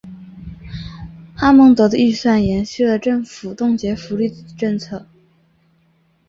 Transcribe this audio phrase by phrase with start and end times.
[1.35, 5.05] 哈蒙德的预算延续了政府冻结福利的政策。